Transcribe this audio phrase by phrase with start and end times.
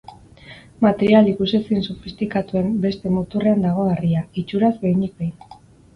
[0.85, 5.61] Material ikusezin sofistikatuen beste muturrean dago harria, itxuraz, behinik behin.